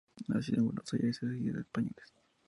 Nacida 0.29 0.57
en 0.57 0.65
Buenos 0.65 0.91
Aires, 0.95 1.19
es 1.21 1.37
hija 1.39 1.53
de 1.53 1.61
españoles. 1.61 2.11